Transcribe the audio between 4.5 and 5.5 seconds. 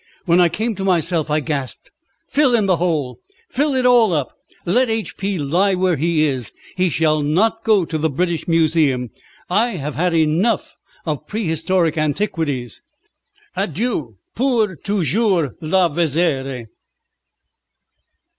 Let H. P.